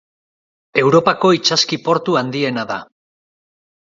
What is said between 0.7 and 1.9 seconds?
Europako itsaski